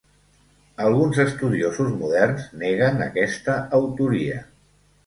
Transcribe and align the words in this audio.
Alguns 0.85 1.19
estudiosos 1.25 1.93
moderns 2.01 2.49
neguen 2.65 3.07
aquesta 3.11 3.63
autoria. 3.83 4.43